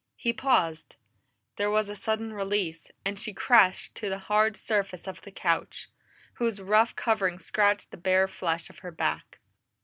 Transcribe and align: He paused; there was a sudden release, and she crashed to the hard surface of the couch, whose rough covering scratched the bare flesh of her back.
He 0.15 0.33
paused; 0.33 0.95
there 1.57 1.69
was 1.69 1.87
a 1.87 1.95
sudden 1.95 2.33
release, 2.33 2.89
and 3.05 3.19
she 3.19 3.35
crashed 3.35 3.93
to 3.97 4.09
the 4.09 4.17
hard 4.17 4.57
surface 4.57 5.05
of 5.05 5.21
the 5.21 5.29
couch, 5.29 5.89
whose 6.41 6.59
rough 6.59 6.95
covering 6.95 7.37
scratched 7.37 7.91
the 7.91 7.97
bare 7.97 8.27
flesh 8.27 8.71
of 8.71 8.79
her 8.79 8.89
back. 8.91 9.37